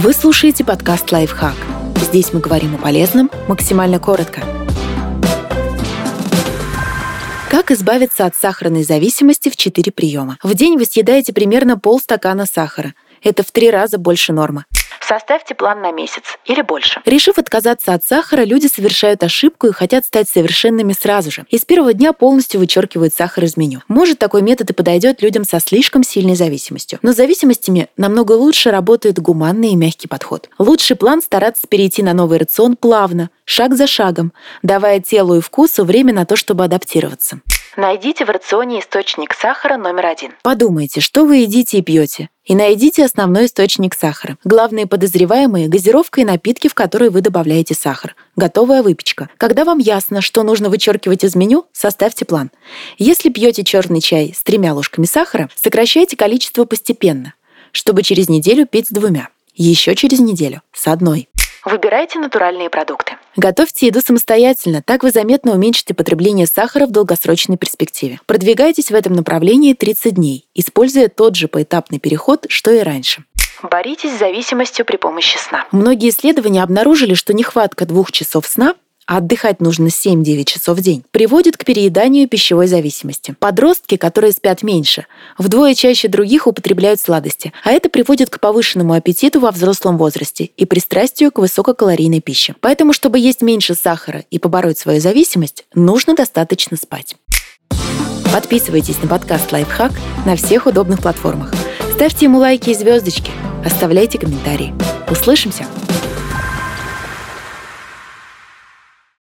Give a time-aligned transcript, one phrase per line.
[0.00, 1.56] Вы слушаете подкаст «Лайфхак».
[1.96, 4.42] Здесь мы говорим о полезном максимально коротко.
[7.50, 10.38] Как избавиться от сахарной зависимости в 4 приема?
[10.44, 12.94] В день вы съедаете примерно полстакана сахара.
[13.24, 14.66] Это в три раза больше нормы.
[15.08, 17.00] Составьте план на месяц или больше.
[17.06, 21.46] Решив отказаться от сахара, люди совершают ошибку и хотят стать совершенными сразу же.
[21.48, 23.80] И с первого дня полностью вычеркивают сахар из меню.
[23.88, 26.98] Может, такой метод и подойдет людям со слишком сильной зависимостью.
[27.00, 30.50] Но с зависимостями намного лучше работает гуманный и мягкий подход.
[30.58, 35.84] Лучший план стараться перейти на новый рацион плавно, шаг за шагом, давая телу и вкусу
[35.84, 37.40] время на то, чтобы адаптироваться.
[37.76, 40.32] Найдите в рационе источник сахара номер один.
[40.42, 44.36] Подумайте, что вы едите и пьете, и найдите основной источник сахара.
[44.42, 48.16] Главные подозреваемые– газировка и напитки, в которые вы добавляете сахар.
[48.36, 49.30] Готовая выпечка.
[49.38, 52.50] Когда вам ясно, что нужно вычеркивать из меню, составьте план.
[52.98, 57.34] Если пьете черный чай с тремя ложками сахара, сокращайте количество постепенно,
[57.70, 59.28] чтобы через неделю пить с двумя.
[59.54, 61.28] Еще через неделю– с одной.
[61.64, 63.17] Выбирайте натуральные продукты.
[63.36, 68.20] Готовьте еду самостоятельно, так вы заметно уменьшите потребление сахара в долгосрочной перспективе.
[68.26, 73.24] Продвигайтесь в этом направлении 30 дней, используя тот же поэтапный переход, что и раньше.
[73.62, 75.66] Боритесь с зависимостью при помощи сна.
[75.72, 78.74] Многие исследования обнаружили, что нехватка двух часов сна
[79.08, 83.34] а отдыхать нужно 7-9 часов в день, приводит к перееданию пищевой зависимости.
[83.38, 85.06] Подростки, которые спят меньше,
[85.38, 90.66] вдвое чаще других употребляют сладости, а это приводит к повышенному аппетиту во взрослом возрасте и
[90.66, 92.54] пристрастию к высококалорийной пище.
[92.60, 97.16] Поэтому, чтобы есть меньше сахара и побороть свою зависимость, нужно достаточно спать.
[98.30, 99.92] Подписывайтесь на подкаст «Лайфхак»
[100.26, 101.54] на всех удобных платформах.
[101.94, 103.32] Ставьте ему лайки и звездочки,
[103.64, 104.74] оставляйте комментарии.
[105.10, 105.64] Услышимся!